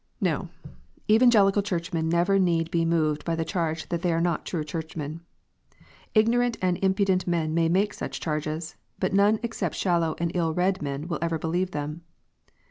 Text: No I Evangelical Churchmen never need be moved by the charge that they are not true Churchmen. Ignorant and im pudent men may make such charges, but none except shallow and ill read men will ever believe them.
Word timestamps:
No 0.19 0.49
I 0.65 0.69
Evangelical 1.13 1.61
Churchmen 1.61 2.09
never 2.09 2.39
need 2.39 2.71
be 2.71 2.85
moved 2.85 3.23
by 3.23 3.35
the 3.35 3.45
charge 3.45 3.87
that 3.89 4.01
they 4.01 4.11
are 4.11 4.19
not 4.19 4.47
true 4.47 4.63
Churchmen. 4.63 5.21
Ignorant 6.15 6.57
and 6.59 6.79
im 6.83 6.95
pudent 6.95 7.27
men 7.27 7.53
may 7.53 7.69
make 7.69 7.93
such 7.93 8.19
charges, 8.19 8.75
but 8.97 9.13
none 9.13 9.39
except 9.43 9.75
shallow 9.75 10.15
and 10.17 10.31
ill 10.33 10.55
read 10.55 10.81
men 10.81 11.07
will 11.07 11.19
ever 11.21 11.37
believe 11.37 11.69
them. 11.69 12.01